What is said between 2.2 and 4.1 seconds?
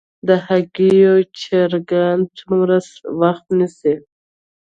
څومره وخت نیسي؟